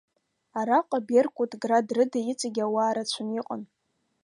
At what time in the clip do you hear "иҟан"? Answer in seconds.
3.39-3.61